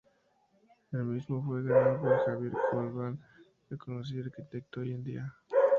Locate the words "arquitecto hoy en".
4.25-5.03